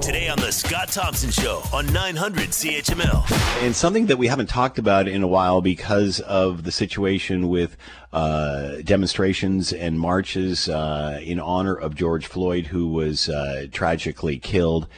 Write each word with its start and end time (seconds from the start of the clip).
Today 0.00 0.28
on 0.28 0.38
the 0.38 0.52
Scott 0.52 0.88
Thompson 0.88 1.30
Show 1.30 1.62
on 1.72 1.90
900 1.92 2.50
CHML. 2.50 3.62
And 3.64 3.74
something 3.74 4.06
that 4.06 4.18
we 4.18 4.26
haven't 4.26 4.48
talked 4.48 4.78
about 4.78 5.08
in 5.08 5.22
a 5.22 5.26
while 5.26 5.62
because 5.62 6.20
of 6.20 6.64
the 6.64 6.70
situation 6.70 7.48
with 7.48 7.76
uh, 8.12 8.82
demonstrations 8.84 9.72
and 9.72 9.98
marches 9.98 10.68
uh, 10.68 11.18
in 11.22 11.40
honor 11.40 11.74
of 11.74 11.94
George 11.94 12.26
Floyd, 12.26 12.66
who 12.66 12.88
was 12.88 13.28
uh, 13.30 13.66
tragically 13.72 14.38
killed. 14.38 14.88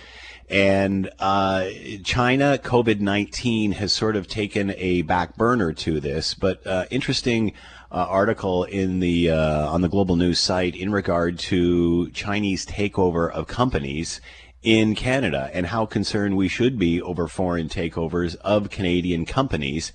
And 0.48 1.10
uh, 1.18 1.68
China, 2.04 2.58
COVID 2.62 3.00
19 3.00 3.72
has 3.72 3.92
sort 3.92 4.16
of 4.16 4.28
taken 4.28 4.72
a 4.76 5.02
back 5.02 5.36
burner 5.36 5.72
to 5.72 6.00
this, 6.00 6.34
but 6.34 6.66
uh, 6.66 6.86
interesting. 6.90 7.52
Uh, 7.88 8.04
article 8.08 8.64
in 8.64 8.98
the 8.98 9.30
uh, 9.30 9.68
on 9.68 9.80
the 9.80 9.88
global 9.88 10.16
news 10.16 10.40
site 10.40 10.74
in 10.74 10.90
regard 10.90 11.38
to 11.38 12.10
Chinese 12.10 12.66
takeover 12.66 13.30
of 13.30 13.46
companies 13.46 14.20
in 14.66 14.96
Canada 14.96 15.48
and 15.54 15.66
how 15.66 15.86
concerned 15.86 16.36
we 16.36 16.48
should 16.48 16.76
be 16.76 17.00
over 17.00 17.28
foreign 17.28 17.68
takeovers 17.68 18.34
of 18.40 18.68
Canadian 18.68 19.24
companies 19.24 19.92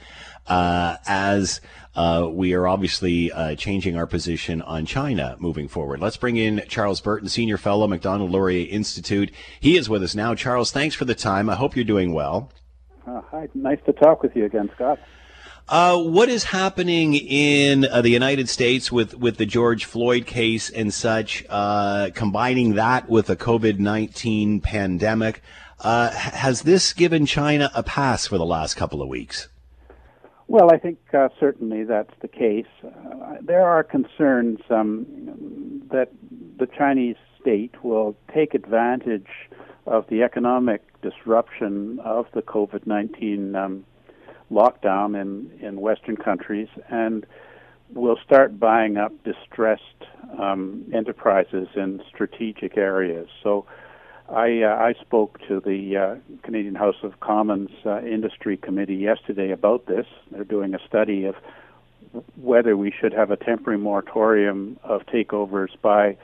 uh, 0.47 0.95
as 1.05 1.59
uh, 1.93 2.25
we 2.31 2.53
are 2.53 2.65
obviously 2.65 3.29
uh, 3.33 3.53
changing 3.55 3.97
our 3.97 4.07
position 4.07 4.61
on 4.61 4.85
China 4.85 5.35
moving 5.39 5.67
forward. 5.67 5.99
Let's 5.99 6.15
bring 6.15 6.37
in 6.37 6.63
Charles 6.69 7.01
Burton, 7.01 7.27
Senior 7.27 7.57
Fellow, 7.57 7.85
Macdonald 7.85 8.31
Laurier 8.31 8.65
Institute. 8.71 9.29
He 9.59 9.75
is 9.75 9.89
with 9.89 10.03
us 10.03 10.15
now. 10.15 10.35
Charles, 10.35 10.71
thanks 10.71 10.95
for 10.95 11.03
the 11.03 11.15
time. 11.15 11.49
I 11.49 11.55
hope 11.55 11.75
you're 11.75 11.83
doing 11.83 12.13
well. 12.13 12.49
Uh, 13.05 13.19
hi, 13.29 13.49
nice 13.53 13.79
to 13.87 13.91
talk 13.91 14.23
with 14.23 14.37
you 14.37 14.45
again, 14.45 14.69
Scott. 14.75 14.99
Uh, 15.67 15.97
what 15.97 16.27
is 16.27 16.43
happening 16.43 17.15
in 17.15 17.85
uh, 17.85 18.01
the 18.01 18.09
United 18.09 18.49
States 18.49 18.91
with, 18.91 19.17
with 19.17 19.37
the 19.37 19.45
George 19.45 19.85
Floyd 19.85 20.25
case 20.25 20.69
and 20.69 20.93
such, 20.93 21.45
uh, 21.49 22.09
combining 22.13 22.73
that 22.73 23.09
with 23.09 23.27
the 23.27 23.35
COVID 23.35 23.79
19 23.79 24.59
pandemic? 24.61 25.41
Uh, 25.79 26.11
has 26.11 26.61
this 26.63 26.93
given 26.93 27.25
China 27.25 27.71
a 27.73 27.83
pass 27.83 28.27
for 28.27 28.37
the 28.37 28.45
last 28.45 28.75
couple 28.75 29.01
of 29.01 29.07
weeks? 29.07 29.47
Well, 30.47 30.69
I 30.71 30.77
think 30.77 30.99
uh, 31.13 31.29
certainly 31.39 31.85
that's 31.85 32.13
the 32.21 32.27
case. 32.27 32.65
Uh, 32.83 33.37
there 33.41 33.65
are 33.65 33.83
concerns 33.83 34.59
um, 34.69 35.05
that 35.91 36.09
the 36.59 36.67
Chinese 36.67 37.15
state 37.39 37.83
will 37.83 38.17
take 38.33 38.53
advantage 38.53 39.29
of 39.87 40.05
the 40.09 40.23
economic 40.23 40.83
disruption 41.01 41.99
of 42.03 42.27
the 42.33 42.41
COVID 42.41 42.85
19 42.85 43.55
um, 43.55 43.85
lockdown 44.51 45.19
in, 45.19 45.51
in 45.65 45.79
Western 45.79 46.17
countries 46.17 46.67
and 46.89 47.25
will 47.93 48.17
start 48.23 48.59
buying 48.59 48.97
up 48.97 49.11
distressed 49.23 49.83
um, 50.39 50.85
enterprises 50.93 51.67
in 51.75 52.01
strategic 52.13 52.77
areas. 52.77 53.27
So 53.43 53.65
I, 54.29 54.61
uh, 54.63 54.75
I 54.75 54.93
spoke 55.01 55.39
to 55.47 55.59
the 55.59 55.97
uh, 55.97 56.15
Canadian 56.43 56.75
House 56.75 56.95
of 57.03 57.19
Commons 57.19 57.69
uh, 57.85 58.01
Industry 58.01 58.55
Committee 58.57 58.95
yesterday 58.95 59.51
about 59.51 59.87
this. 59.87 60.05
They're 60.31 60.43
doing 60.45 60.73
a 60.73 60.79
study 60.87 61.25
of 61.25 61.35
whether 62.35 62.75
we 62.77 62.91
should 62.91 63.13
have 63.13 63.31
a 63.31 63.37
temporary 63.37 63.79
moratorium 63.79 64.79
of 64.83 65.01
takeovers 65.05 65.69
by 65.81 66.17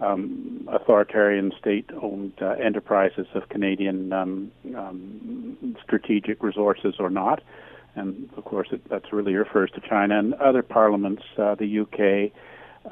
um, 0.00 0.68
authoritarian 0.70 1.52
state-owned 1.58 2.32
uh, 2.40 2.50
enterprises 2.62 3.26
of 3.34 3.48
Canadian 3.48 4.12
um, 4.12 4.52
um, 4.76 5.76
strategic 5.82 6.42
resources 6.42 6.94
or 6.98 7.10
not. 7.10 7.42
And 7.94 8.28
of 8.36 8.44
course, 8.44 8.68
it, 8.70 8.88
that's 8.88 9.12
really 9.12 9.34
refers 9.34 9.70
to 9.72 9.80
China 9.80 10.18
and 10.18 10.34
other 10.34 10.62
parliaments, 10.62 11.22
uh, 11.36 11.54
the 11.54 11.80
UK, 11.80 12.32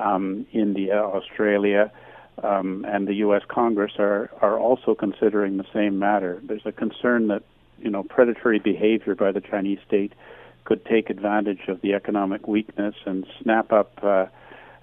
um, 0.00 0.46
India, 0.52 0.98
Australia, 0.98 1.92
um, 2.42 2.84
and 2.88 3.06
the 3.06 3.14
U.S. 3.16 3.42
Congress 3.48 3.92
are 3.98 4.30
are 4.42 4.58
also 4.58 4.94
considering 4.94 5.56
the 5.56 5.66
same 5.72 5.98
matter. 5.98 6.40
There's 6.42 6.66
a 6.66 6.72
concern 6.72 7.28
that 7.28 7.42
you 7.78 7.90
know 7.90 8.02
predatory 8.02 8.58
behavior 8.58 9.14
by 9.14 9.32
the 9.32 9.40
Chinese 9.40 9.78
state 9.86 10.12
could 10.64 10.84
take 10.84 11.08
advantage 11.08 11.68
of 11.68 11.80
the 11.80 11.94
economic 11.94 12.46
weakness 12.46 12.94
and 13.06 13.26
snap 13.40 13.72
up. 13.72 13.98
Uh, 14.02 14.26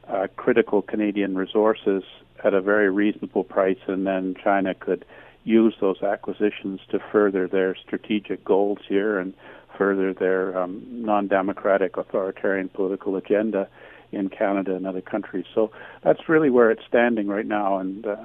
uh, 0.07 0.27
critical 0.35 0.81
Canadian 0.81 1.35
resources 1.35 2.03
at 2.43 2.53
a 2.53 2.61
very 2.61 2.89
reasonable 2.89 3.43
price, 3.43 3.77
and 3.87 4.05
then 4.05 4.35
China 4.43 4.73
could 4.73 5.05
use 5.43 5.75
those 5.79 6.01
acquisitions 6.01 6.79
to 6.89 6.99
further 7.11 7.47
their 7.47 7.75
strategic 7.75 8.43
goals 8.43 8.79
here 8.87 9.17
and 9.19 9.33
further 9.77 10.13
their 10.13 10.57
um, 10.57 10.83
non-democratic 10.89 11.97
authoritarian 11.97 12.69
political 12.69 13.15
agenda 13.15 13.67
in 14.11 14.29
Canada 14.29 14.75
and 14.75 14.85
other 14.85 15.01
countries. 15.01 15.45
So 15.53 15.71
that's 16.03 16.29
really 16.29 16.49
where 16.49 16.69
it's 16.69 16.85
standing 16.87 17.27
right 17.27 17.45
now, 17.45 17.77
and 17.77 18.05
uh, 18.05 18.15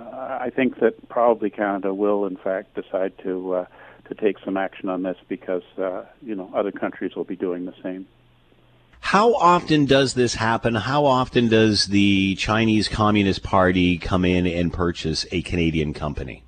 I 0.41 0.51
think 0.55 0.81
that 0.81 1.09
probably 1.09 1.51
Canada 1.51 1.95
will, 1.95 2.27
in 2.27 2.37
fact, 2.37 2.75
decide 2.75 3.13
to 3.23 3.55
uh, 3.55 3.67
to 4.09 4.15
take 4.15 4.37
some 4.45 4.57
action 4.57 4.89
on 4.89 5.03
this 5.03 5.17
because 5.29 5.63
uh, 5.79 6.05
you 6.23 6.35
know 6.35 6.51
other 6.55 6.73
countries 6.73 7.15
will 7.17 7.25
be 7.25 7.37
doing 7.37 7.65
the 7.65 7.75
same. 7.83 8.07
How 9.09 9.33
often 9.37 9.87
does 9.87 10.13
this 10.13 10.35
happen? 10.35 10.75
How 10.75 11.07
often 11.07 11.49
does 11.49 11.87
the 11.87 12.35
Chinese 12.35 12.89
Communist 12.89 13.43
Party 13.43 13.97
come 13.97 14.23
in 14.23 14.47
and 14.47 14.71
purchase 14.71 15.25
a 15.33 15.41
Canadian 15.41 15.95
company? 15.95 16.43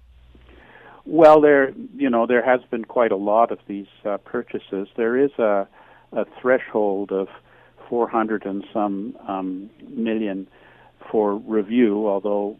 Well, 1.07 1.41
there, 1.41 1.73
you 1.97 2.11
know, 2.11 2.27
there 2.27 2.45
has 2.45 2.61
been 2.71 2.85
quite 2.85 3.13
a 3.13 3.17
lot 3.17 3.51
of 3.51 3.61
these 3.67 3.87
uh, 4.05 4.19
purchases. 4.19 4.89
There 4.95 5.17
is 5.17 5.31
a, 5.39 5.67
a 6.13 6.27
threshold 6.39 7.13
of 7.13 7.29
400 7.89 8.45
and 8.45 8.63
some 8.75 9.17
um, 9.27 9.71
million 9.89 10.47
for 11.11 11.37
review, 11.37 12.07
although 12.07 12.59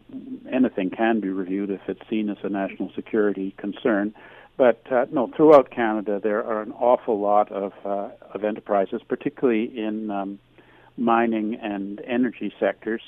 anything 0.51 0.89
can 0.89 1.19
be 1.19 1.29
reviewed 1.29 1.69
if 1.69 1.81
it's 1.87 2.01
seen 2.09 2.29
as 2.29 2.37
a 2.41 2.49
national 2.49 2.91
security 2.95 3.53
concern. 3.59 4.15
But 4.61 4.83
uh, 4.91 5.07
no, 5.11 5.27
throughout 5.35 5.71
Canada, 5.71 6.19
there 6.21 6.45
are 6.45 6.61
an 6.61 6.71
awful 6.73 7.19
lot 7.19 7.51
of 7.51 7.73
uh, 7.83 8.09
of 8.31 8.43
enterprises, 8.43 9.01
particularly 9.07 9.75
in 9.75 10.11
um, 10.11 10.37
mining 10.97 11.55
and 11.55 11.99
energy 12.05 12.53
sectors, 12.59 13.01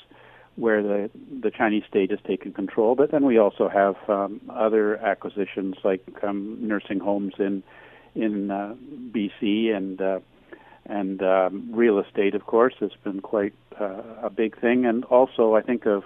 where 0.56 0.82
the 0.82 1.10
the 1.42 1.52
Chinese 1.52 1.84
state 1.88 2.10
has 2.10 2.18
taken 2.26 2.52
control. 2.52 2.96
But 2.96 3.12
then 3.12 3.24
we 3.24 3.38
also 3.38 3.68
have 3.68 3.94
um, 4.08 4.40
other 4.50 4.96
acquisitions 4.96 5.76
like 5.84 6.02
um, 6.24 6.58
nursing 6.60 6.98
homes 6.98 7.34
in 7.38 7.62
in 8.16 8.50
uh, 8.50 8.74
BC 9.12 9.72
and 9.76 10.00
uh, 10.00 10.18
and 10.86 11.22
um, 11.22 11.68
real 11.70 12.00
estate. 12.00 12.34
Of 12.34 12.46
course, 12.46 12.74
has 12.80 12.90
been 13.04 13.20
quite 13.20 13.54
uh, 13.80 14.02
a 14.24 14.28
big 14.28 14.60
thing, 14.60 14.86
and 14.86 15.04
also 15.04 15.54
I 15.54 15.62
think 15.62 15.86
of 15.86 16.02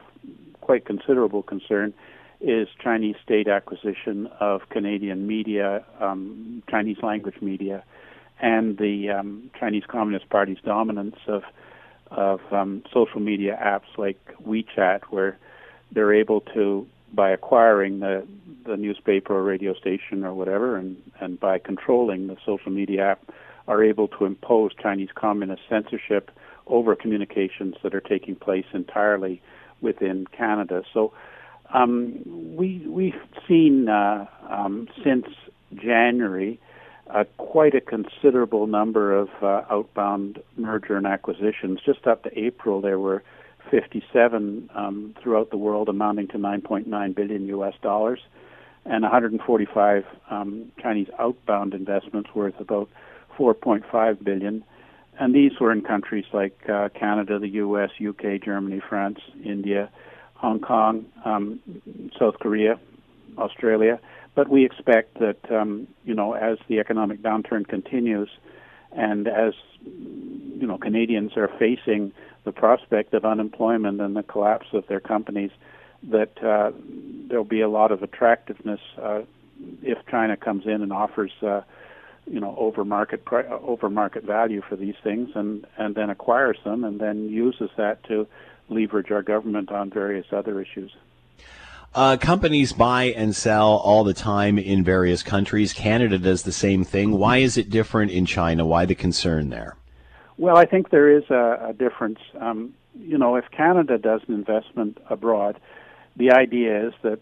quite 0.61 0.85
considerable 0.85 1.43
concern 1.43 1.95
is 2.41 2.69
Chinese 2.83 3.17
state 3.25 3.49
acquisition 3.49 4.29
of 4.41 4.69
Canadian 4.69 5.27
media, 5.27 5.85
um, 6.01 6.63
Chinese 6.71 6.99
language 7.03 7.41
media, 7.41 7.83
and 8.41 8.79
the 8.79 9.11
um, 9.11 9.51
Chinese 9.59 9.83
Communist 9.89 10.29
Party's 10.29 10.59
dominance 10.65 11.17
of 11.27 11.43
of 12.11 12.41
um, 12.53 12.83
social 12.91 13.21
media 13.21 13.59
apps 13.63 13.99
like 13.99 14.19
WeChat, 14.47 15.03
where 15.11 15.37
they're 15.93 16.15
able 16.15 16.41
to, 16.41 16.87
by 17.13 17.31
acquiring 17.31 18.01
the 18.01 18.27
the 18.65 18.77
newspaper 18.77 19.35
or 19.35 19.43
radio 19.43 19.75
station 19.75 20.25
or 20.25 20.35
whatever, 20.35 20.77
and 20.77 20.97
and 21.21 21.41
by 21.41 21.59
controlling 21.59 22.29
the 22.29 22.37
social 22.47 22.71
media 22.71 23.03
app, 23.11 23.21
are 23.67 23.83
able 23.83 24.09
to 24.09 24.25
impose 24.25 24.73
Chinese 24.81 25.11
communist 25.15 25.63
censorship 25.69 26.31
over 26.69 26.95
communications 26.95 27.75
that 27.83 27.95
are 27.95 28.01
taking 28.01 28.37
place 28.37 28.67
entirely 28.73 29.43
within 29.81 30.27
Canada. 30.27 30.83
So 30.93 31.13
um, 31.73 32.23
we 32.57 32.85
we've 32.87 33.21
seen 33.47 33.89
uh, 33.89 34.27
um, 34.49 34.89
since 35.05 35.27
January 35.75 36.59
uh, 37.11 37.25
quite 37.37 37.75
a 37.75 37.81
considerable 37.81 38.67
number 38.67 39.17
of 39.17 39.29
uh, 39.43 39.63
outbound 39.71 40.43
merger 40.57 40.97
and 40.97 41.07
acquisitions. 41.07 41.81
Just 41.85 42.07
up 42.07 42.23
to 42.25 42.39
April, 42.39 42.81
there 42.81 42.99
were 42.99 43.23
57 43.71 44.71
um, 44.75 45.15
throughout 45.23 45.51
the 45.51 45.57
world, 45.57 45.89
amounting 45.89 46.29
to 46.29 46.39
9.9 46.39 47.15
billion 47.15 47.47
U.S. 47.47 47.75
dollars, 47.83 48.21
and 48.85 49.03
145 49.03 50.05
um, 50.31 50.73
Chinese 50.81 51.09
outbound 51.19 51.75
investments 51.75 52.31
worth 52.35 52.59
about 52.61 52.89
4.5 53.39 54.25
billion. 54.25 54.65
And 55.21 55.35
these 55.35 55.53
were 55.61 55.73
in 55.73 55.83
countries 55.83 56.27
like 56.33 56.57
uh, 56.69 56.91
Canada, 56.91 57.39
the 57.39 57.49
U.S., 57.49 57.91
UK, 58.07 58.43
Germany, 58.43 58.81
France, 58.87 59.19
India, 59.45 59.91
Hong 60.39 60.61
Kong, 60.61 61.05
um, 61.25 61.61
South 62.19 62.39
Korea, 62.39 62.79
Australia. 63.37 63.99
But 64.35 64.49
we 64.49 64.65
expect 64.65 65.19
that 65.19 65.51
um, 65.51 65.89
you 66.05 66.15
know 66.15 66.33
as 66.33 66.59
the 66.69 66.79
economic 66.79 67.23
downturn 67.23 67.67
continues, 67.67 68.31
and 68.93 69.27
as 69.27 69.55
you 69.85 70.67
know 70.67 70.79
Canadians 70.79 71.37
are 71.37 71.51
facing 71.59 72.13
the 72.45 72.53
prospect 72.53 73.15
of 73.15 73.25
unemployment 73.25 74.01
and 74.01 74.15
the 74.15 74.23
collapse 74.23 74.69
of 74.73 74.87
their 74.87 75.01
companies, 75.01 75.51
that 76.05 76.41
uh, 76.43 76.71
there'll 77.29 77.45
be 77.45 77.61
a 77.61 77.69
lot 77.69 77.91
of 77.91 78.05
attractiveness 78.05 78.81
uh, 79.03 79.23
if 79.83 79.99
China 80.09 80.37
comes 80.37 80.67
in 80.67 80.83
and 80.83 80.93
offers. 80.93 81.33
Uh, 81.43 81.63
you 82.31 82.41
know 82.41 82.55
over 82.59 82.85
market 82.85 83.25
pri- 83.25 83.47
over 83.47 83.89
market 83.89 84.23
value 84.23 84.61
for 84.61 84.77
these 84.77 84.97
things 85.03 85.31
and 85.35 85.67
and 85.79 85.95
then 85.95 86.11
acquires 86.11 86.59
them 86.63 86.85
and 86.85 87.01
then 87.01 87.31
uses 87.31 87.71
that 87.79 88.05
to 88.05 88.27
leverage 88.69 89.11
our 89.11 89.23
government 89.23 89.71
on 89.71 89.91
various 89.91 90.27
other 90.33 90.61
issues. 90.61 90.93
Uh, 91.95 92.17
companies 92.17 92.73
buy 92.73 93.05
and 93.05 93.35
sell 93.35 93.77
all 93.77 94.05
the 94.05 94.15
time 94.15 94.59
in 94.59 94.85
various 94.85 95.23
countries. 95.23 95.73
Canada 95.73 96.19
does 96.19 96.43
the 96.43 96.53
same 96.53 96.85
thing. 96.85 97.13
Why 97.13 97.39
is 97.39 97.57
it 97.57 97.71
different 97.71 98.11
in 98.11 98.27
China? 98.27 98.67
Why 98.67 98.85
the 98.85 98.95
concern 98.95 99.49
there? 99.49 99.77
Well, 100.37 100.57
I 100.57 100.67
think 100.67 100.91
there 100.91 101.11
is 101.11 101.25
a, 101.31 101.69
a 101.71 101.73
difference. 101.73 102.19
Um, 102.41 102.75
you 102.95 103.19
know, 103.19 103.37
if 103.37 103.51
Canada 103.51 103.99
does 103.99 104.21
an 104.29 104.35
investment 104.35 104.99
abroad, 105.09 105.59
the 106.17 106.33
idea 106.33 106.89
is 106.89 106.95
that 107.03 107.21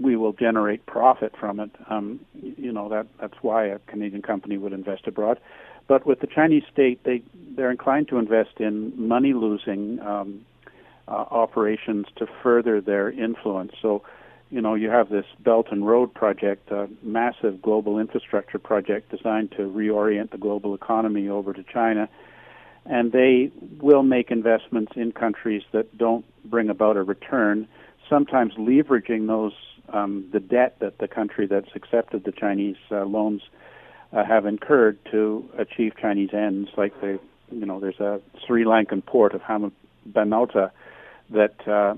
we 0.00 0.16
will 0.16 0.32
generate 0.32 0.86
profit 0.86 1.34
from 1.38 1.60
it. 1.60 1.70
Um, 1.88 2.20
you 2.42 2.72
know 2.72 2.88
that 2.90 3.06
that's 3.20 3.42
why 3.42 3.66
a 3.66 3.78
Canadian 3.80 4.22
company 4.22 4.58
would 4.58 4.72
invest 4.72 5.06
abroad. 5.06 5.40
But 5.86 6.06
with 6.06 6.20
the 6.20 6.26
Chinese 6.26 6.64
state, 6.72 7.02
they 7.04 7.22
they're 7.56 7.70
inclined 7.70 8.08
to 8.08 8.18
invest 8.18 8.60
in 8.60 8.92
money 8.96 9.32
losing 9.32 9.98
um, 10.00 10.44
uh, 11.08 11.12
operations 11.30 12.06
to 12.16 12.26
further 12.42 12.80
their 12.80 13.10
influence. 13.10 13.72
So, 13.80 14.02
you 14.50 14.60
know, 14.60 14.74
you 14.74 14.90
have 14.90 15.08
this 15.08 15.26
Belt 15.40 15.68
and 15.70 15.86
Road 15.86 16.14
project, 16.14 16.70
a 16.70 16.88
massive 17.02 17.60
global 17.60 17.98
infrastructure 17.98 18.58
project 18.58 19.10
designed 19.10 19.50
to 19.52 19.62
reorient 19.62 20.30
the 20.30 20.38
global 20.38 20.74
economy 20.74 21.28
over 21.28 21.52
to 21.52 21.62
China 21.62 22.08
and 22.86 23.12
they 23.12 23.50
will 23.80 24.02
make 24.02 24.30
investments 24.30 24.92
in 24.94 25.12
countries 25.12 25.62
that 25.72 25.96
don't 25.96 26.24
bring 26.44 26.68
about 26.68 26.96
a 26.96 27.02
return 27.02 27.66
sometimes 28.08 28.52
leveraging 28.54 29.26
those 29.26 29.52
um, 29.92 30.26
the 30.32 30.40
debt 30.40 30.76
that 30.80 30.98
the 30.98 31.08
country 31.08 31.46
that's 31.46 31.68
accepted 31.74 32.24
the 32.24 32.32
Chinese 32.32 32.76
uh, 32.90 33.04
loans 33.04 33.42
uh, 34.12 34.24
have 34.24 34.46
incurred 34.46 34.98
to 35.10 35.48
achieve 35.58 35.92
Chinese 36.00 36.30
ends. 36.32 36.70
Like 36.76 36.98
the, 37.00 37.18
you 37.50 37.66
know, 37.66 37.80
there's 37.80 38.00
a 38.00 38.20
Sri 38.46 38.64
Lankan 38.64 39.04
port 39.04 39.34
of 39.34 39.42
Hambantota 39.42 40.70
that 41.30 41.66
uh, 41.66 41.94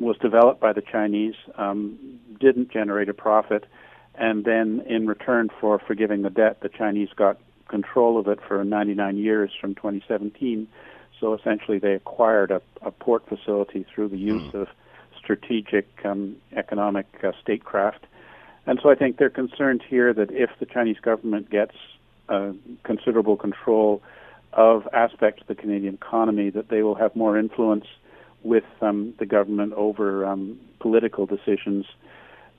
was 0.00 0.16
developed 0.18 0.60
by 0.60 0.72
the 0.72 0.82
Chinese, 0.82 1.34
um, 1.56 1.98
didn't 2.40 2.70
generate 2.70 3.08
a 3.08 3.14
profit, 3.14 3.66
and 4.14 4.44
then 4.44 4.82
in 4.86 5.06
return 5.06 5.48
for 5.60 5.78
forgiving 5.78 6.22
the 6.22 6.30
debt, 6.30 6.60
the 6.60 6.68
Chinese 6.68 7.08
got 7.16 7.38
control 7.68 8.18
of 8.18 8.28
it 8.28 8.38
for 8.46 8.62
99 8.64 9.16
years 9.16 9.50
from 9.60 9.74
2017. 9.74 10.68
So 11.18 11.34
essentially, 11.34 11.78
they 11.78 11.94
acquired 11.94 12.50
a, 12.50 12.60
a 12.82 12.90
port 12.90 13.26
facility 13.28 13.86
through 13.94 14.08
the 14.08 14.18
use 14.18 14.52
mm. 14.52 14.62
of 14.62 14.68
strategic 15.18 15.86
um, 16.04 16.36
economic 16.54 17.06
uh, 17.22 17.32
statecraft. 17.40 18.04
And 18.66 18.78
so 18.82 18.90
I 18.90 18.94
think 18.94 19.16
they're 19.16 19.30
concerned 19.30 19.82
here 19.88 20.12
that 20.12 20.30
if 20.30 20.50
the 20.58 20.66
Chinese 20.66 20.98
government 21.00 21.50
gets 21.50 21.74
uh, 22.28 22.52
considerable 22.84 23.36
control 23.36 24.02
of 24.52 24.86
aspects 24.92 25.42
of 25.42 25.46
the 25.48 25.54
Canadian 25.54 25.94
economy, 25.94 26.50
that 26.50 26.68
they 26.68 26.82
will 26.82 26.94
have 26.94 27.16
more 27.16 27.38
influence 27.38 27.86
with 28.42 28.64
um, 28.80 29.14
the 29.18 29.26
government 29.26 29.72
over 29.74 30.24
um, 30.26 30.58
political 30.80 31.26
decisions 31.26 31.86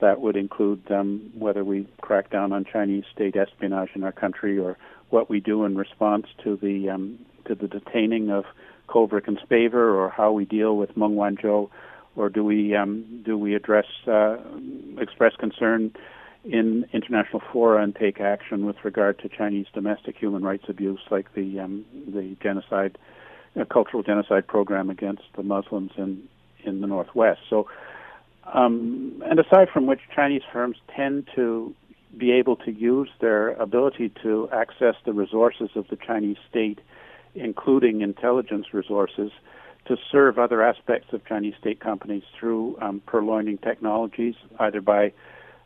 that 0.00 0.20
would 0.20 0.36
include 0.36 0.82
um, 0.90 1.30
whether 1.38 1.64
we 1.64 1.86
crack 2.00 2.30
down 2.30 2.52
on 2.52 2.64
Chinese 2.64 3.04
state 3.12 3.36
espionage 3.36 3.90
in 3.94 4.04
our 4.04 4.12
country 4.12 4.58
or 4.58 4.76
what 5.10 5.30
we 5.30 5.40
do 5.40 5.64
in 5.64 5.76
response 5.76 6.26
to 6.42 6.56
the 6.56 6.90
um, 6.90 7.18
to 7.46 7.54
the 7.54 7.68
detaining 7.68 8.30
of 8.30 8.44
Kovrig 8.88 9.28
and 9.28 9.38
Spavor 9.38 9.94
or 9.94 10.10
how 10.10 10.32
we 10.32 10.44
deal 10.44 10.76
with 10.76 10.96
Meng 10.96 11.14
Wanzhou 11.14 11.70
or 12.16 12.28
do 12.28 12.44
we 12.44 12.74
um, 12.74 13.22
do 13.24 13.36
we 13.36 13.54
address 13.54 13.86
uh, 14.06 14.36
express 14.98 15.34
concern 15.36 15.92
in 16.44 16.84
international 16.92 17.42
fora 17.52 17.82
and 17.82 17.94
take 17.96 18.20
action 18.20 18.66
with 18.66 18.76
regard 18.84 19.18
to 19.18 19.28
Chinese 19.28 19.66
domestic 19.72 20.16
human 20.16 20.42
rights 20.42 20.64
abuse, 20.68 21.00
like 21.10 21.32
the 21.34 21.60
um, 21.60 21.84
the 22.06 22.36
genocide, 22.42 22.98
uh, 23.58 23.64
cultural 23.64 24.02
genocide 24.02 24.46
program 24.46 24.90
against 24.90 25.22
the 25.36 25.42
Muslims 25.42 25.92
in 25.96 26.28
in 26.64 26.80
the 26.80 26.86
Northwest. 26.86 27.40
So, 27.50 27.68
um, 28.52 29.22
and 29.26 29.38
aside 29.38 29.68
from 29.72 29.86
which, 29.86 30.00
Chinese 30.14 30.42
firms 30.50 30.78
tend 30.94 31.28
to 31.34 31.74
be 32.16 32.32
able 32.32 32.56
to 32.56 32.72
use 32.72 33.10
their 33.20 33.50
ability 33.50 34.10
to 34.22 34.48
access 34.50 34.94
the 35.04 35.12
resources 35.12 35.70
of 35.74 35.86
the 35.88 35.96
Chinese 35.96 36.36
state, 36.48 36.80
including 37.34 38.00
intelligence 38.00 38.72
resources, 38.72 39.30
to 39.86 39.96
serve 40.10 40.38
other 40.38 40.62
aspects 40.62 41.12
of 41.12 41.24
Chinese 41.26 41.54
state 41.60 41.80
companies 41.80 42.22
through 42.38 42.78
um, 42.80 43.02
purloining 43.06 43.58
technologies, 43.58 44.34
either 44.58 44.80
by, 44.80 45.12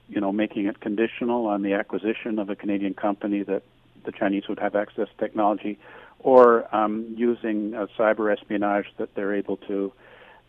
you 0.08 0.20
know, 0.20 0.32
making 0.32 0.66
it 0.66 0.80
conditional 0.80 1.46
on 1.46 1.62
the 1.62 1.74
acquisition 1.74 2.38
of 2.38 2.50
a 2.50 2.56
Canadian 2.56 2.94
company 2.94 3.42
that 3.44 3.62
the 4.04 4.12
Chinese 4.12 4.48
would 4.48 4.58
have 4.58 4.74
access 4.74 5.08
to 5.08 5.16
technology, 5.18 5.78
or 6.20 6.74
um, 6.74 7.14
using 7.16 7.74
uh, 7.74 7.86
cyber 7.98 8.32
espionage 8.32 8.86
that 8.98 9.14
they're 9.14 9.34
able 9.34 9.56
to 9.56 9.92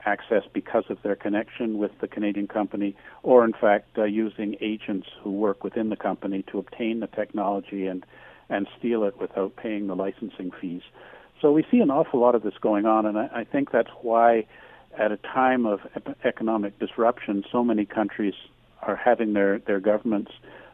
access 0.05 0.43
because 0.53 0.85
of 0.89 1.01
their 1.03 1.15
connection 1.15 1.77
with 1.77 1.91
the 1.99 2.07
Canadian 2.07 2.47
company, 2.47 2.95
or 3.21 3.43
in 3.43 3.53
fact 3.53 3.97
uh, 3.97 4.03
using 4.03 4.55
agents 4.61 5.07
who 5.21 5.31
work 5.31 5.63
within 5.63 5.89
the 5.89 5.95
company 5.95 6.43
to 6.51 6.57
obtain 6.57 6.99
the 6.99 7.07
technology 7.07 7.85
and 7.85 8.05
and 8.49 8.67
steal 8.79 9.03
it 9.03 9.19
without 9.19 9.55
paying 9.55 9.85
the 9.87 9.95
licensing 9.95 10.51
fees. 10.59 10.81
So 11.39 11.51
we 11.51 11.63
see 11.69 11.79
an 11.79 11.91
awful 11.91 12.19
lot 12.19 12.33
of 12.33 12.41
this 12.41 12.55
going 12.59 12.85
on, 12.85 13.05
and 13.05 13.17
I, 13.17 13.29
I 13.33 13.43
think 13.43 13.71
that's 13.71 13.91
why, 14.01 14.47
at 14.97 15.11
a 15.11 15.17
time 15.17 15.67
of 15.67 15.81
economic 16.23 16.79
disruption, 16.79 17.45
so 17.51 17.63
many 17.63 17.85
countries 17.85 18.33
are 18.81 18.95
having 18.95 19.33
their, 19.33 19.59
their 19.59 19.79
governments 19.79 20.31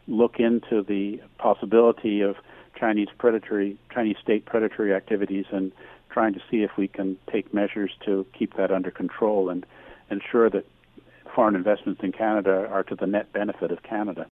look 0.08 0.40
into 0.40 0.84
the 0.84 1.22
possibility 1.38 2.22
of 2.22 2.38
Chinese 2.78 3.08
predatory, 3.18 3.78
Chinese 3.94 4.18
state 4.22 4.46
predatory 4.46 4.94
activities, 4.94 5.46
and 5.52 5.72
trying 6.10 6.34
to 6.34 6.42
see 6.50 6.64
if 6.64 6.72
we 6.78 6.88
can 6.88 7.18
take 7.32 7.54
measures 7.54 7.92
to 8.06 8.26
keep 8.38 8.56
that 8.56 8.72
under 8.72 8.92
control 8.92 9.50
and 9.50 9.66
ensure 10.10 10.50
that 10.50 10.66
foreign 11.34 11.56
investments 11.56 12.02
in 12.04 12.12
Canada 12.12 12.68
are 12.72 12.84
to 12.84 12.96
the 12.96 13.08
net 13.08 13.32
benefit 13.34 13.72
of 13.72 13.84
Canada. 13.84 14.28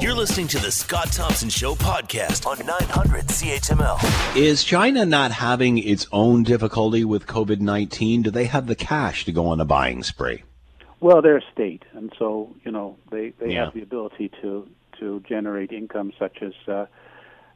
You're 0.00 0.14
listening 0.14 0.48
to 0.48 0.58
the 0.58 0.72
Scott 0.72 1.12
Thompson 1.12 1.48
Show 1.48 1.74
podcast 1.76 2.44
on 2.46 2.58
900 2.66 3.26
CHML. 3.26 4.36
Is 4.36 4.64
China 4.64 5.06
not 5.06 5.30
having 5.30 5.78
its 5.78 6.08
own 6.10 6.42
difficulty 6.42 7.04
with 7.04 7.26
COVID 7.26 7.60
19? 7.60 8.22
Do 8.22 8.30
they 8.30 8.46
have 8.46 8.66
the 8.66 8.74
cash 8.74 9.24
to 9.26 9.32
go 9.32 9.46
on 9.46 9.60
a 9.60 9.64
buying 9.64 10.02
spree? 10.02 10.42
Well, 10.98 11.22
they're 11.22 11.38
a 11.38 11.52
state, 11.52 11.84
and 11.92 12.12
so, 12.18 12.54
you 12.64 12.72
know, 12.72 12.96
they, 13.10 13.32
they 13.38 13.52
yeah. 13.52 13.66
have 13.66 13.74
the 13.74 13.82
ability 13.82 14.30
to, 14.42 14.68
to 15.02 15.20
generate 15.28 15.72
income 15.72 16.12
such 16.18 16.38
as, 16.42 16.52
uh, 16.68 16.86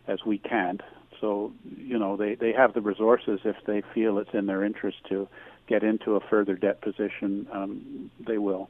as 0.09 0.19
we 0.27 0.39
can't. 0.39 0.81
So, 1.21 1.53
you 1.77 1.99
know, 1.99 2.17
they, 2.17 2.35
they 2.35 2.53
have 2.53 2.75
the 2.75 2.81
resources 2.81 3.41
if 3.45 3.57
they 3.67 3.83
feel 3.95 4.19
it's 4.19 4.35
in 4.35 4.47
their 4.47 4.65
interest 4.65 4.99
to 5.09 5.29
get 5.69 5.83
into 5.83 6.17
a 6.17 6.21
further 6.21 6.57
debt 6.57 6.81
position, 6.83 7.47
um, 7.53 8.11
they 8.27 8.39
will. 8.39 8.69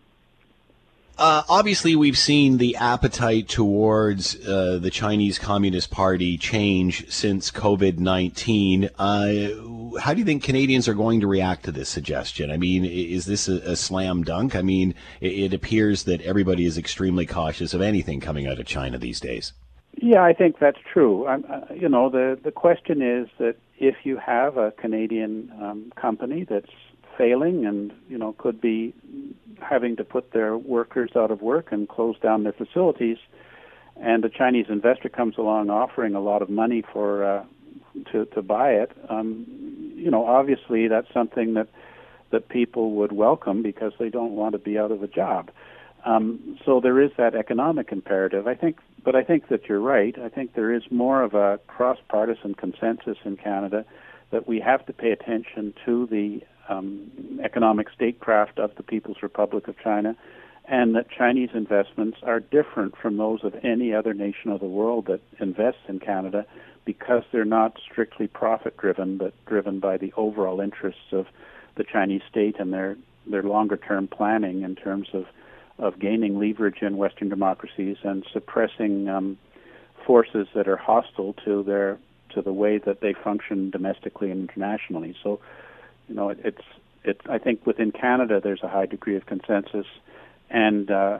Uh, 1.18 1.42
obviously, 1.48 1.96
we've 1.96 2.18
seen 2.18 2.58
the 2.58 2.76
appetite 2.76 3.48
towards 3.48 4.36
uh, 4.46 4.78
the 4.80 4.90
Chinese 4.90 5.38
Communist 5.38 5.90
Party 5.90 6.36
change 6.36 7.10
since 7.10 7.50
COVID 7.50 7.98
19. 7.98 8.90
Uh, 8.98 9.98
how 9.98 10.12
do 10.12 10.18
you 10.18 10.26
think 10.26 10.42
Canadians 10.42 10.88
are 10.88 10.94
going 10.94 11.20
to 11.20 11.26
react 11.26 11.64
to 11.64 11.72
this 11.72 11.88
suggestion? 11.88 12.50
I 12.50 12.58
mean, 12.58 12.84
is 12.84 13.24
this 13.24 13.48
a, 13.48 13.54
a 13.60 13.76
slam 13.76 14.24
dunk? 14.24 14.54
I 14.54 14.60
mean, 14.60 14.94
it, 15.22 15.32
it, 15.32 15.54
appears 15.54 16.04
that 16.04 16.20
everybody 16.20 16.66
is 16.66 16.76
extremely 16.76 17.24
cautious 17.24 17.72
of 17.72 17.80
anything 17.80 18.20
coming 18.20 18.46
out 18.46 18.58
of 18.58 18.66
China 18.66 18.98
these 18.98 19.18
days. 19.18 19.54
Yeah, 19.96 20.22
I 20.22 20.34
think 20.34 20.58
that's 20.58 20.78
true. 20.92 21.24
Uh, 21.24 21.38
you 21.74 21.88
know, 21.88 22.10
the, 22.10 22.38
the 22.44 22.52
question 22.52 23.00
is 23.00 23.28
that 23.38 23.56
if 23.78 23.96
you 24.04 24.18
have 24.18 24.58
a 24.58 24.72
Canadian 24.72 25.50
um, 25.62 25.92
company 25.96 26.44
that's 26.44 26.70
failing 27.16 27.66
and, 27.66 27.92
you 28.08 28.18
know, 28.18 28.32
could 28.38 28.60
be 28.60 28.94
having 29.60 29.96
to 29.96 30.04
put 30.04 30.32
their 30.32 30.56
workers 30.56 31.10
out 31.16 31.30
of 31.30 31.42
work 31.42 31.72
and 31.72 31.88
close 31.88 32.18
down 32.20 32.44
their 32.44 32.52
facilities, 32.52 33.18
and 33.96 34.24
a 34.24 34.28
Chinese 34.28 34.66
investor 34.68 35.08
comes 35.08 35.38
along 35.38 35.70
offering 35.70 36.14
a 36.14 36.20
lot 36.20 36.42
of 36.42 36.50
money 36.50 36.82
for 36.92 37.24
uh, 37.24 37.44
to 38.12 38.26
to 38.26 38.42
buy 38.42 38.70
it, 38.72 38.92
um, 39.08 39.46
you 39.94 40.10
know, 40.10 40.26
obviously 40.26 40.88
that's 40.88 41.12
something 41.12 41.54
that 41.54 41.68
that 42.30 42.48
people 42.48 42.92
would 42.92 43.12
welcome 43.12 43.62
because 43.62 43.92
they 43.98 44.08
don't 44.08 44.32
want 44.32 44.52
to 44.52 44.58
be 44.58 44.78
out 44.78 44.90
of 44.90 45.02
a 45.02 45.06
job. 45.06 45.50
Um, 46.04 46.58
so 46.64 46.80
there 46.80 47.00
is 47.00 47.10
that 47.16 47.34
economic 47.34 47.90
imperative. 47.92 48.46
I 48.46 48.54
think, 48.54 48.78
but 49.04 49.16
I 49.16 49.22
think 49.22 49.48
that 49.48 49.68
you're 49.68 49.80
right. 49.80 50.16
I 50.18 50.28
think 50.28 50.54
there 50.54 50.72
is 50.72 50.82
more 50.90 51.22
of 51.22 51.34
a 51.34 51.58
cross-partisan 51.66 52.54
consensus 52.54 53.16
in 53.24 53.36
Canada 53.36 53.84
that 54.30 54.46
we 54.46 54.60
have 54.60 54.84
to 54.86 54.92
pay 54.92 55.12
attention 55.12 55.72
to 55.84 56.06
the 56.06 56.42
um, 56.68 57.10
economic 57.42 57.88
statecraft 57.94 58.58
of 58.58 58.74
the 58.76 58.82
People's 58.82 59.22
Republic 59.22 59.68
of 59.68 59.78
China, 59.78 60.16
and 60.68 60.94
that 60.96 61.08
Chinese 61.10 61.50
investments 61.54 62.18
are 62.22 62.40
different 62.40 62.96
from 62.96 63.16
those 63.16 63.44
of 63.44 63.54
any 63.62 63.94
other 63.94 64.14
nation 64.14 64.50
of 64.50 64.60
the 64.60 64.66
world 64.66 65.06
that 65.06 65.20
invests 65.38 65.82
in 65.88 66.00
Canada 66.00 66.44
because 66.84 67.22
they're 67.32 67.44
not 67.44 67.78
strictly 67.90 68.26
profit 68.26 68.76
driven, 68.76 69.16
but 69.16 69.32
driven 69.46 69.80
by 69.80 69.96
the 69.96 70.12
overall 70.16 70.60
interests 70.60 71.12
of 71.12 71.26
the 71.76 71.84
Chinese 71.84 72.22
state 72.28 72.56
and 72.58 72.72
their 72.72 72.96
their 73.28 73.42
longer 73.42 73.76
term 73.76 74.06
planning 74.06 74.62
in 74.62 74.74
terms 74.74 75.08
of 75.12 75.26
of 75.78 75.98
gaining 75.98 76.38
leverage 76.38 76.80
in 76.80 76.96
Western 76.96 77.28
democracies 77.28 77.98
and 78.02 78.24
suppressing 78.32 79.08
um, 79.08 79.36
forces 80.06 80.46
that 80.54 80.68
are 80.68 80.76
hostile 80.76 81.34
to 81.44 81.62
their 81.62 81.98
to 82.30 82.40
the 82.40 82.52
way 82.52 82.78
that 82.78 83.00
they 83.00 83.12
function 83.12 83.70
domestically 83.70 84.30
and 84.30 84.48
internationally. 84.48 85.14
So 85.22 85.40
you 86.08 86.14
know, 86.14 86.30
it, 86.30 86.40
it's 86.44 86.62
it, 87.04 87.20
I 87.28 87.38
think 87.38 87.66
within 87.66 87.92
Canada 87.92 88.40
there's 88.42 88.62
a 88.62 88.68
high 88.68 88.86
degree 88.86 89.16
of 89.16 89.26
consensus, 89.26 89.86
and 90.50 90.90
uh, 90.90 91.18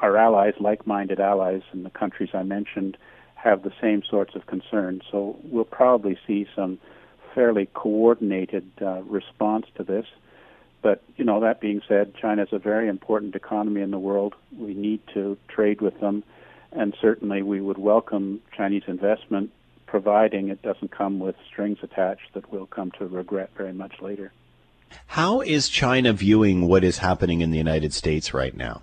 our 0.00 0.16
allies, 0.16 0.54
like-minded 0.60 1.20
allies 1.20 1.62
in 1.72 1.82
the 1.82 1.90
countries 1.90 2.30
I 2.34 2.42
mentioned, 2.42 2.96
have 3.34 3.62
the 3.62 3.72
same 3.80 4.02
sorts 4.08 4.34
of 4.34 4.46
concerns. 4.46 5.02
So 5.10 5.36
we'll 5.44 5.64
probably 5.64 6.18
see 6.26 6.46
some 6.54 6.78
fairly 7.34 7.68
coordinated 7.74 8.70
uh, 8.80 9.02
response 9.02 9.66
to 9.76 9.84
this. 9.84 10.06
But 10.82 11.02
you 11.16 11.24
know, 11.24 11.40
that 11.40 11.60
being 11.60 11.80
said, 11.88 12.14
China 12.14 12.42
is 12.42 12.48
a 12.52 12.58
very 12.58 12.88
important 12.88 13.34
economy 13.34 13.80
in 13.80 13.90
the 13.90 13.98
world. 13.98 14.34
We 14.56 14.74
need 14.74 15.00
to 15.14 15.36
trade 15.48 15.80
with 15.80 15.98
them, 16.00 16.22
and 16.72 16.94
certainly 17.00 17.42
we 17.42 17.60
would 17.60 17.78
welcome 17.78 18.40
Chinese 18.56 18.84
investment, 18.86 19.50
providing 19.86 20.48
it 20.48 20.62
doesn't 20.62 20.90
come 20.90 21.18
with 21.18 21.36
strings 21.46 21.78
attached 21.82 22.34
that 22.34 22.52
we'll 22.52 22.66
come 22.66 22.90
to 22.92 23.06
regret 23.06 23.50
very 23.56 23.72
much 23.72 24.00
later. 24.00 24.32
How 25.06 25.40
is 25.40 25.68
China 25.68 26.12
viewing 26.12 26.66
what 26.66 26.84
is 26.84 26.98
happening 26.98 27.40
in 27.40 27.50
the 27.50 27.58
United 27.58 27.92
States 27.92 28.34
right 28.34 28.56
now? 28.56 28.82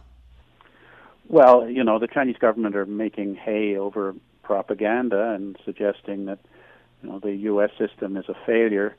Well, 1.27 1.69
you 1.69 1.83
know, 1.83 1.99
the 1.99 2.07
Chinese 2.07 2.37
government 2.37 2.75
are 2.75 2.85
making 2.85 3.35
hay 3.35 3.77
over 3.77 4.15
propaganda 4.43 5.31
and 5.31 5.57
suggesting 5.63 6.25
that 6.25 6.39
you 7.01 7.09
know 7.09 7.19
the 7.19 7.33
U.S. 7.33 7.71
system 7.77 8.17
is 8.17 8.25
a 8.27 8.35
failure. 8.45 8.95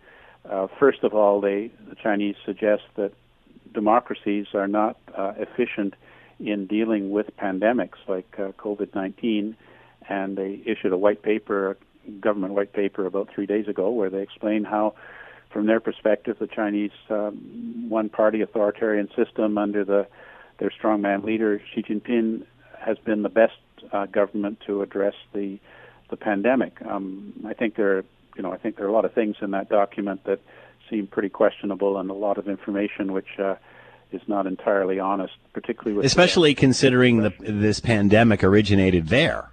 Uh, 0.48 0.66
first 0.78 1.04
of 1.04 1.14
all, 1.14 1.40
they 1.40 1.70
the 1.88 1.94
Chinese 1.94 2.36
suggest 2.44 2.82
that 2.96 3.12
democracies 3.72 4.46
are 4.54 4.68
not 4.68 4.96
uh, 5.16 5.32
efficient 5.36 5.94
in 6.40 6.66
dealing 6.66 7.10
with 7.10 7.36
pandemics 7.36 7.98
like 8.08 8.36
uh, 8.38 8.52
COVID-19, 8.52 9.54
and 10.08 10.36
they 10.36 10.60
issued 10.64 10.92
a 10.92 10.98
white 10.98 11.22
paper, 11.22 11.76
government 12.20 12.54
white 12.54 12.72
paper, 12.72 13.06
about 13.06 13.28
three 13.34 13.46
days 13.46 13.68
ago, 13.68 13.90
where 13.90 14.10
they 14.10 14.22
explain 14.22 14.64
how, 14.64 14.94
from 15.50 15.66
their 15.66 15.80
perspective, 15.80 16.36
the 16.38 16.46
Chinese 16.46 16.92
um, 17.10 17.86
one-party 17.88 18.40
authoritarian 18.40 19.08
system 19.16 19.58
under 19.58 19.84
the 19.84 20.06
their 20.58 20.70
strongman 20.70 21.24
leader 21.24 21.60
Xi 21.74 21.82
Jinping 21.82 22.44
has 22.78 22.96
been 22.98 23.22
the 23.22 23.28
best 23.28 23.58
uh, 23.92 24.06
government 24.06 24.60
to 24.66 24.82
address 24.82 25.14
the 25.32 25.58
the 26.10 26.16
pandemic. 26.16 26.80
Um, 26.86 27.32
I 27.46 27.54
think 27.54 27.76
there, 27.76 28.04
you 28.36 28.42
know, 28.42 28.52
I 28.52 28.58
think 28.58 28.76
there 28.76 28.86
are 28.86 28.88
a 28.88 28.92
lot 28.92 29.04
of 29.04 29.14
things 29.14 29.36
in 29.40 29.50
that 29.52 29.68
document 29.68 30.24
that 30.24 30.40
seem 30.90 31.06
pretty 31.06 31.30
questionable, 31.30 31.98
and 31.98 32.10
a 32.10 32.14
lot 32.14 32.38
of 32.38 32.48
information 32.48 33.12
which 33.12 33.38
uh, 33.38 33.56
is 34.12 34.22
not 34.28 34.46
entirely 34.46 34.98
honest, 34.98 35.34
particularly 35.52 35.96
with 35.96 36.06
especially 36.06 36.50
the, 36.50 36.60
considering 36.60 37.22
the, 37.22 37.32
this 37.40 37.80
pandemic 37.80 38.44
originated 38.44 39.08
there. 39.08 39.50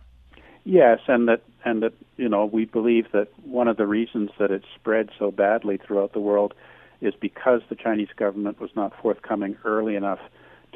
Yes, 0.64 1.00
and 1.08 1.28
that 1.28 1.42
and 1.64 1.84
that 1.84 1.94
you 2.18 2.30
know 2.30 2.46
we 2.46 2.66
believe 2.66 3.12
that 3.12 3.28
one 3.46 3.68
of 3.68 3.78
the 3.78 3.88
reasons 3.88 4.30
that 4.40 4.52
it 4.52 4.64
spread 4.76 5.10
so 5.18 5.32
badly 5.32 5.78
throughout 5.78 6.14
the 6.14 6.20
world 6.20 6.54
is 7.02 7.14
because 7.20 7.62
the 7.70 7.76
Chinese 7.76 8.10
government 8.16 8.60
was 8.60 8.70
not 8.76 8.94
forthcoming 9.02 9.58
early 9.66 9.96
enough 9.96 10.20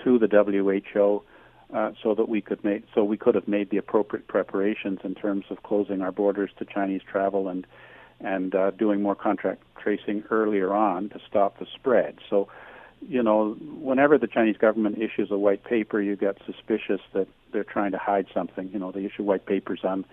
to 0.04 0.18
the 0.18 0.27
WHO 0.27 1.24
uh, 1.74 1.92
so 2.01 2.15
that 2.15 2.30
we 2.30 2.42
could 2.42 2.63
make 2.63 2.84
so 2.94 3.04
we 3.04 3.18
could 3.18 3.36
have 3.36 3.48
made 3.48 3.70
the 3.70 3.77
appropriate 3.77 4.27
preparations 4.27 5.00
in 5.04 5.15
terms 5.15 5.46
of 5.50 5.63
closing 5.63 6.01
our 6.01 6.12
borders 6.12 6.51
to 6.58 6.65
Chinese 6.65 7.01
travel 7.10 7.48
and 7.48 7.65
and 8.20 8.56
uh, 8.56 8.72
doing 8.72 9.01
more 9.01 9.15
contract 9.15 9.62
tracing 9.77 10.24
earlier 10.30 10.74
on 10.74 11.10
to 11.10 11.20
stop 11.27 11.60
the 11.60 11.65
spread. 11.75 12.18
So, 12.30 12.48
you 13.01 13.22
know, 13.22 13.54
whenever 13.80 14.18
the 14.18 14.27
Chinese 14.27 14.58
government 14.58 14.98
issues 14.98 15.30
a 15.32 15.38
white 15.38 15.63
paper, 15.63 16.01
you 16.01 16.15
get 16.15 16.38
suspicious 16.46 17.01
that 17.13 17.27
they're 17.51 17.63
trying 17.63 17.92
to 17.92 17.98
hide 17.98 18.27
something. 18.34 18.70
You 18.72 18.80
know, 18.80 18.92
they 18.92 19.06
issue 19.06 19.24
white 19.24 19.46
papers 19.46 19.82
on 19.84 20.06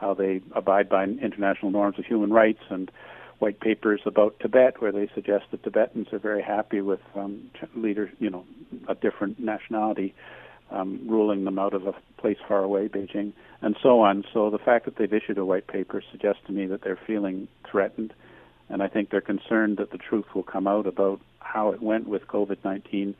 how 0.00 0.14
they 0.14 0.40
abide 0.52 0.88
by 0.88 1.04
international 1.04 1.70
norms 1.70 1.98
of 1.98 2.06
human 2.06 2.32
rights 2.32 2.62
and 2.70 2.90
white 3.38 3.60
papers 3.60 4.00
about 4.06 4.38
Tibet, 4.40 4.80
where 4.80 4.92
they 4.92 5.08
suggest 5.14 5.44
that 5.50 5.62
Tibetans 5.62 6.08
are 6.12 6.18
very 6.18 6.42
happy 6.42 6.80
with 6.80 7.00
um, 7.14 7.50
leaders, 7.74 8.10
you 8.18 8.30
know, 8.30 8.44
a 8.88 8.94
different 8.94 9.40
nationality 9.40 10.14
um, 10.70 11.00
ruling 11.06 11.44
them 11.44 11.58
out 11.58 11.74
of 11.74 11.86
a 11.86 11.94
place 12.18 12.36
far 12.46 12.62
away, 12.62 12.88
Beijing, 12.88 13.32
and 13.60 13.76
so 13.82 14.00
on. 14.00 14.24
So 14.32 14.50
the 14.50 14.58
fact 14.58 14.84
that 14.84 14.96
they've 14.96 15.12
issued 15.12 15.38
a 15.38 15.44
white 15.44 15.66
paper 15.66 16.02
suggests 16.10 16.42
to 16.46 16.52
me 16.52 16.66
that 16.66 16.82
they're 16.82 16.98
feeling 17.06 17.48
threatened, 17.68 18.12
and 18.68 18.82
I 18.82 18.88
think 18.88 19.10
they're 19.10 19.20
concerned 19.20 19.78
that 19.78 19.90
the 19.90 19.98
truth 19.98 20.26
will 20.34 20.42
come 20.42 20.66
out 20.66 20.86
about 20.86 21.20
how 21.40 21.72
it 21.72 21.82
went 21.82 22.06
with 22.06 22.26
COVID-19, 22.28 23.14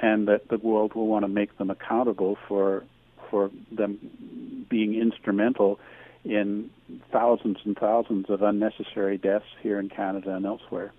and 0.00 0.28
that 0.28 0.48
the 0.48 0.58
world 0.58 0.94
will 0.94 1.06
want 1.06 1.24
to 1.24 1.28
make 1.28 1.56
them 1.58 1.70
accountable 1.70 2.36
for 2.48 2.84
for 3.30 3.50
them 3.72 3.98
being 4.68 4.94
instrumental 4.94 5.80
in 6.24 6.70
thousands 7.12 7.58
and 7.64 7.76
thousands 7.76 8.30
of 8.30 8.42
unnecessary 8.42 9.18
deaths 9.18 9.46
here 9.62 9.78
in 9.78 9.88
Canada 9.88 10.34
and 10.34 10.46
elsewhere. 10.46 10.92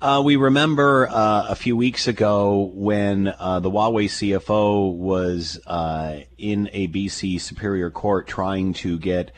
Uh, 0.00 0.22
we 0.24 0.36
remember 0.36 1.08
uh, 1.10 1.46
a 1.50 1.54
few 1.54 1.76
weeks 1.76 2.08
ago 2.08 2.70
when 2.72 3.28
uh, 3.28 3.60
the 3.60 3.70
Huawei 3.70 4.06
CFO 4.06 4.94
was 4.94 5.60
uh, 5.66 6.20
in 6.38 6.70
a 6.72 6.88
BC 6.88 7.38
Superior 7.38 7.90
Court 7.90 8.26
trying 8.26 8.72
to 8.74 8.98
get 8.98 9.30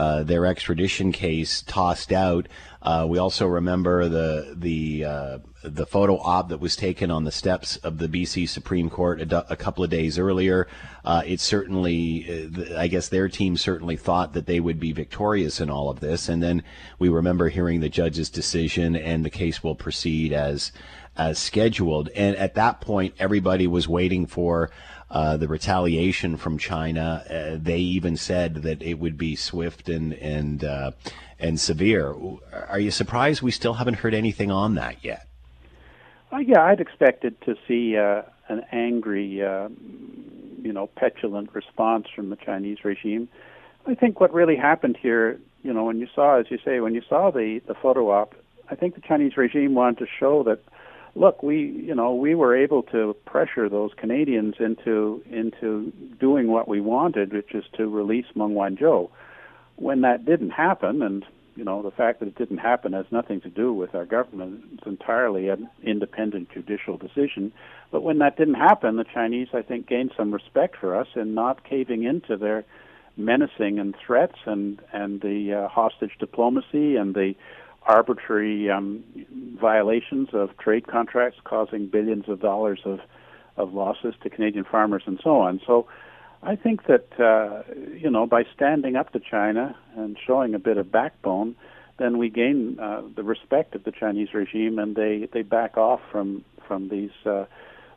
uh, 0.00 0.22
their 0.22 0.46
extradition 0.46 1.12
case 1.12 1.60
tossed 1.60 2.10
out. 2.10 2.48
Uh, 2.80 3.04
we 3.06 3.18
also 3.18 3.46
remember 3.46 4.08
the 4.08 4.54
the 4.56 5.04
uh, 5.04 5.38
the 5.62 5.84
photo 5.84 6.16
op 6.20 6.48
that 6.48 6.58
was 6.58 6.74
taken 6.74 7.10
on 7.10 7.24
the 7.24 7.30
steps 7.30 7.76
of 7.76 7.98
the 7.98 8.08
BC 8.08 8.48
Supreme 8.48 8.88
Court 8.88 9.20
a, 9.20 9.52
a 9.52 9.56
couple 9.56 9.84
of 9.84 9.90
days 9.90 10.18
earlier. 10.18 10.66
Uh, 11.04 11.20
it 11.26 11.38
certainly, 11.38 12.50
uh, 12.56 12.78
I 12.78 12.86
guess, 12.86 13.10
their 13.10 13.28
team 13.28 13.58
certainly 13.58 13.98
thought 13.98 14.32
that 14.32 14.46
they 14.46 14.58
would 14.58 14.80
be 14.80 14.92
victorious 14.92 15.60
in 15.60 15.68
all 15.68 15.90
of 15.90 16.00
this. 16.00 16.30
And 16.30 16.42
then 16.42 16.62
we 16.98 17.10
remember 17.10 17.50
hearing 17.50 17.80
the 17.80 17.90
judge's 17.90 18.30
decision, 18.30 18.96
and 18.96 19.22
the 19.22 19.28
case 19.28 19.62
will 19.62 19.74
proceed 19.74 20.32
as 20.32 20.72
as 21.14 21.38
scheduled. 21.38 22.08
And 22.16 22.36
at 22.36 22.54
that 22.54 22.80
point, 22.80 23.16
everybody 23.18 23.66
was 23.66 23.86
waiting 23.86 24.24
for 24.24 24.70
uh, 25.10 25.36
the 25.36 25.48
retaliation 25.48 26.36
from 26.36 26.56
China. 26.56 27.24
Uh, 27.28 27.58
they 27.60 27.78
even 27.78 28.16
said 28.16 28.56
that 28.62 28.80
it 28.82 28.94
would 28.94 29.18
be 29.18 29.34
swift 29.34 29.88
and 29.88 30.12
and 30.14 30.62
uh, 30.62 30.92
and 31.38 31.58
severe. 31.58 32.14
Are 32.68 32.78
you 32.78 32.90
surprised 32.90 33.42
we 33.42 33.50
still 33.50 33.74
haven't 33.74 33.94
heard 33.94 34.14
anything 34.14 34.50
on 34.50 34.76
that 34.76 35.04
yet? 35.04 35.26
Uh, 36.32 36.38
yeah, 36.38 36.62
I'd 36.62 36.80
expected 36.80 37.40
to 37.42 37.56
see 37.66 37.96
uh, 37.96 38.22
an 38.48 38.62
angry, 38.70 39.26
you 39.26 40.72
know, 40.72 40.86
petulant 40.94 41.52
response 41.54 42.06
from 42.14 42.30
the 42.30 42.36
Chinese 42.36 42.84
regime. 42.84 43.28
I 43.86 43.94
think 43.94 44.20
what 44.20 44.32
really 44.32 44.56
happened 44.56 44.96
here, 44.96 45.40
you 45.64 45.72
know, 45.72 45.84
when 45.84 45.98
you 45.98 46.06
saw, 46.14 46.38
as 46.38 46.46
you 46.50 46.58
say, 46.64 46.78
when 46.78 46.94
you 46.94 47.02
saw 47.08 47.32
the 47.32 47.60
the 47.66 47.74
photo 47.74 48.10
op, 48.10 48.36
I 48.70 48.76
think 48.76 48.94
the 48.94 49.00
Chinese 49.00 49.36
regime 49.36 49.74
wanted 49.74 49.98
to 49.98 50.06
show 50.06 50.44
that 50.44 50.62
look, 51.14 51.42
we 51.42 51.58
you 51.58 51.94
know 51.94 52.14
we 52.14 52.34
were 52.34 52.56
able 52.56 52.82
to 52.84 53.14
pressure 53.24 53.68
those 53.68 53.92
Canadians 53.96 54.56
into 54.58 55.22
into 55.30 55.92
doing 56.18 56.48
what 56.48 56.68
we 56.68 56.80
wanted, 56.80 57.32
which 57.32 57.54
is 57.54 57.64
to 57.76 57.88
release 57.88 58.26
Meng 58.34 58.50
Wanzhou. 58.50 59.10
When 59.76 60.02
that 60.02 60.24
didn't 60.24 60.50
happen, 60.50 61.02
and 61.02 61.24
you 61.56 61.64
know 61.64 61.82
the 61.82 61.90
fact 61.90 62.20
that 62.20 62.28
it 62.28 62.36
didn't 62.36 62.58
happen 62.58 62.92
has 62.92 63.06
nothing 63.10 63.40
to 63.42 63.50
do 63.50 63.72
with 63.72 63.94
our 63.94 64.04
government; 64.04 64.62
it's 64.74 64.86
entirely 64.86 65.48
an 65.48 65.68
independent 65.82 66.50
judicial 66.52 66.96
decision. 66.96 67.52
But 67.90 68.02
when 68.02 68.18
that 68.18 68.36
didn't 68.36 68.54
happen, 68.54 68.96
the 68.96 69.04
Chinese, 69.04 69.48
I 69.52 69.62
think, 69.62 69.88
gained 69.88 70.12
some 70.16 70.32
respect 70.32 70.76
for 70.76 70.94
us 70.94 71.08
in 71.16 71.34
not 71.34 71.64
caving 71.64 72.04
into 72.04 72.36
their 72.36 72.64
menacing 73.16 73.78
and 73.78 73.94
threats 74.06 74.38
and 74.46 74.80
and 74.92 75.20
the 75.20 75.64
uh, 75.64 75.68
hostage 75.68 76.12
diplomacy 76.18 76.96
and 76.96 77.14
the 77.14 77.34
arbitrary 77.82 78.70
um, 78.70 79.02
violations 79.60 80.28
of 80.32 80.56
trade 80.58 80.86
contracts 80.86 81.38
causing 81.44 81.86
billions 81.86 82.28
of 82.28 82.40
dollars 82.40 82.80
of, 82.84 83.00
of 83.56 83.72
losses 83.72 84.14
to 84.22 84.30
Canadian 84.30 84.64
farmers 84.64 85.02
and 85.06 85.18
so 85.22 85.38
on. 85.38 85.60
So 85.66 85.86
I 86.42 86.56
think 86.56 86.86
that, 86.86 87.08
uh, 87.20 87.62
you 87.94 88.10
know, 88.10 88.26
by 88.26 88.44
standing 88.54 88.96
up 88.96 89.12
to 89.12 89.20
China 89.20 89.76
and 89.96 90.16
showing 90.26 90.54
a 90.54 90.58
bit 90.58 90.76
of 90.76 90.90
backbone, 90.90 91.56
then 91.98 92.16
we 92.16 92.30
gain 92.30 92.78
uh, 92.80 93.02
the 93.14 93.22
respect 93.22 93.74
of 93.74 93.84
the 93.84 93.92
Chinese 93.92 94.32
regime 94.32 94.78
and 94.78 94.96
they, 94.96 95.28
they 95.32 95.42
back 95.42 95.76
off 95.76 96.00
from, 96.10 96.44
from 96.66 96.88
these 96.88 97.10
uh, 97.26 97.44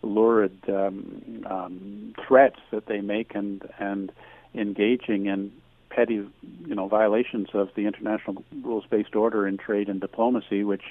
lurid 0.01 0.57
um, 0.67 1.45
um, 1.49 2.13
threats 2.27 2.59
that 2.71 2.85
they 2.87 2.99
make 2.99 3.33
and, 3.33 3.63
and 3.79 4.11
engaging 4.53 5.27
in 5.27 5.51
petty, 5.95 6.15
you 6.15 6.75
know, 6.75 6.88
violations 6.88 7.50
of 7.53 7.69
the 7.75 7.85
international 7.85 8.43
rules-based 8.62 9.15
order 9.15 9.47
in 9.47 9.57
trade 9.57 9.89
and 9.89 10.00
diplomacy, 10.01 10.63
which 10.63 10.83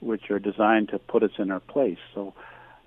which 0.00 0.30
are 0.30 0.38
designed 0.38 0.88
to 0.88 0.98
put 0.98 1.22
us 1.22 1.32
in 1.38 1.50
our 1.50 1.60
place. 1.60 1.98
So, 2.14 2.32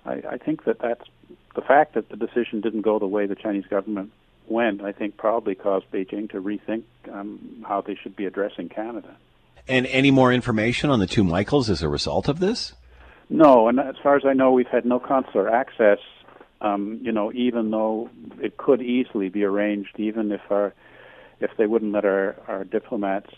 I, 0.04 0.14
I 0.32 0.38
think 0.44 0.64
that 0.64 0.80
that's 0.80 1.06
the 1.54 1.62
fact 1.62 1.94
that 1.94 2.08
the 2.08 2.16
decision 2.16 2.60
didn't 2.60 2.82
go 2.82 2.98
the 2.98 3.06
way 3.06 3.26
the 3.26 3.36
Chinese 3.36 3.66
government 3.66 4.10
went. 4.48 4.82
I 4.82 4.92
think 4.92 5.16
probably 5.16 5.54
caused 5.54 5.90
Beijing 5.92 6.28
to 6.30 6.42
rethink 6.42 6.82
um, 7.12 7.64
how 7.66 7.80
they 7.80 7.94
should 7.94 8.16
be 8.16 8.26
addressing 8.26 8.68
Canada. 8.68 9.16
And 9.66 9.86
any 9.86 10.10
more 10.10 10.32
information 10.32 10.90
on 10.90 10.98
the 10.98 11.06
two 11.06 11.24
Michaels 11.24 11.70
as 11.70 11.82
a 11.82 11.88
result 11.88 12.28
of 12.28 12.40
this? 12.40 12.74
No, 13.30 13.68
and 13.68 13.80
as 13.80 13.96
far 14.02 14.16
as 14.16 14.24
I 14.26 14.34
know, 14.34 14.52
we've 14.52 14.66
had 14.68 14.84
no 14.84 14.98
consular 14.98 15.48
access. 15.48 15.98
Um, 16.60 17.00
you 17.02 17.12
know, 17.12 17.32
even 17.32 17.70
though 17.70 18.10
it 18.40 18.56
could 18.56 18.82
easily 18.82 19.28
be 19.28 19.44
arranged, 19.44 19.98
even 19.98 20.32
if 20.32 20.40
our 20.50 20.74
if 21.40 21.50
they 21.56 21.66
wouldn't 21.66 21.92
let 21.92 22.04
our, 22.04 22.36
our 22.48 22.64
diplomats 22.64 23.30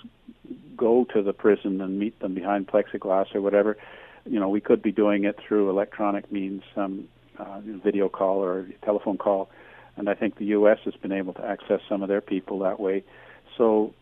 go 0.77 1.07
to 1.13 1.23
the 1.23 1.33
prison 1.33 1.81
and 1.81 1.99
meet 1.99 2.19
them 2.21 2.35
behind 2.35 2.69
plexiglass 2.69 3.35
or 3.35 3.41
whatever, 3.41 3.77
you 4.25 4.41
know, 4.41 4.49
we 4.49 4.61
could 4.61 4.83
be 4.83 4.93
doing 4.93 5.25
it 5.25 5.39
through 5.47 5.71
electronic 5.71 6.31
means, 6.31 6.63
um, 6.77 7.09
uh, 7.39 7.61
video 7.61 8.09
call 8.09 8.43
or 8.43 8.67
telephone 8.85 9.19
call, 9.19 9.49
and 9.97 10.09
I 10.09 10.15
think 10.15 10.37
the 10.37 10.47
U.S. 10.47 10.79
has 10.85 10.95
been 10.95 11.13
able 11.13 11.33
to 11.35 11.45
access 11.45 11.81
some 11.89 12.03
of 12.03 12.09
their 12.09 12.21
people 12.21 12.59
that 12.61 12.81
way. 12.81 13.05
So, 13.57 13.95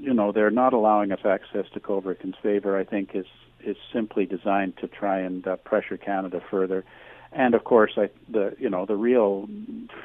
you 0.00 0.14
know, 0.14 0.32
they're 0.32 0.50
not 0.50 0.72
allowing 0.72 1.12
us 1.12 1.20
access 1.24 1.66
to 1.74 1.80
Kovrig 1.80 2.22
and 2.22 2.34
Spavor. 2.42 2.78
I 2.78 2.84
think 2.84 3.10
is 3.14 3.26
is 3.64 3.76
simply 3.92 4.26
designed 4.26 4.76
to 4.78 4.88
try 4.88 5.20
and 5.20 5.46
uh, 5.46 5.56
pressure 5.56 5.96
Canada 5.96 6.42
further. 6.50 6.84
And 7.32 7.54
of 7.54 7.64
course, 7.64 7.92
I, 7.96 8.10
the 8.30 8.54
you 8.58 8.70
know 8.70 8.86
the 8.86 8.96
real 8.96 9.48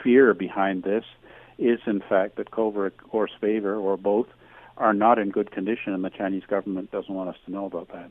fear 0.04 0.34
behind 0.34 0.84
this 0.84 1.06
is 1.58 1.80
in 1.86 2.02
fact 2.02 2.36
that 2.38 2.52
Kovrig 2.52 2.92
or 3.10 3.28
Spavor 3.28 3.80
or 3.80 3.98
both 3.98 4.28
are 4.78 4.94
not 4.94 5.18
in 5.18 5.30
good 5.30 5.52
condition, 5.52 5.94
and 5.94 6.04
the 6.04 6.10
Chinese 6.10 6.44
government 6.48 6.92
doesn't 6.92 7.14
want 7.14 7.30
us 7.30 7.36
to 7.46 7.52
know 7.52 7.66
about 7.66 7.90
that. 7.90 8.10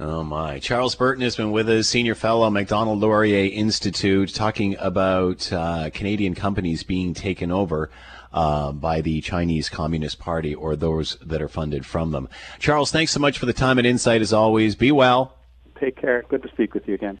Oh 0.00 0.24
my! 0.24 0.58
Charles 0.58 0.96
Burton 0.96 1.22
has 1.22 1.36
been 1.36 1.52
with 1.52 1.68
us, 1.68 1.88
senior 1.88 2.16
fellow, 2.16 2.50
Macdonald 2.50 2.98
Laurier 2.98 3.48
Institute, 3.52 4.34
talking 4.34 4.76
about 4.80 5.52
uh, 5.52 5.90
Canadian 5.94 6.34
companies 6.34 6.82
being 6.82 7.14
taken 7.14 7.52
over 7.52 7.90
uh, 8.32 8.72
by 8.72 9.00
the 9.00 9.20
Chinese 9.20 9.68
Communist 9.68 10.18
Party 10.18 10.52
or 10.52 10.74
those 10.74 11.16
that 11.22 11.40
are 11.40 11.48
funded 11.48 11.86
from 11.86 12.10
them. 12.10 12.28
Charles, 12.58 12.90
thanks 12.90 13.12
so 13.12 13.20
much 13.20 13.38
for 13.38 13.46
the 13.46 13.52
time 13.52 13.78
and 13.78 13.86
insight 13.86 14.20
as 14.20 14.32
always. 14.32 14.74
Be 14.74 14.90
well. 14.90 15.36
Take 15.78 15.96
care. 15.96 16.24
Good 16.28 16.42
to 16.42 16.48
speak 16.48 16.74
with 16.74 16.88
you 16.88 16.94
again. 16.94 17.20